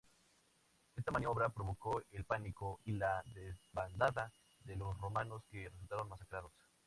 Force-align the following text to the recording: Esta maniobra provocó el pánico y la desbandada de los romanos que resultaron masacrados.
Esta 0.95 1.11
maniobra 1.11 1.49
provocó 1.49 2.01
el 2.09 2.25
pánico 2.25 2.79
y 2.85 2.93
la 2.93 3.21
desbandada 3.35 4.33
de 4.63 4.75
los 4.75 4.97
romanos 4.97 5.43
que 5.51 5.69
resultaron 5.69 6.09
masacrados. 6.09 6.51